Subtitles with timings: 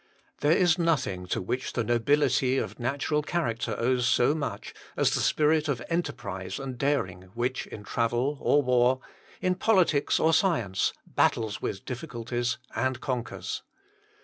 [0.39, 5.19] There is nothing to which the nobility of natural character owes so much as the
[5.19, 8.99] spirit of enterprise and daring which in travel or war,
[9.41, 13.61] in politics or science, battles with difficulties and conquers.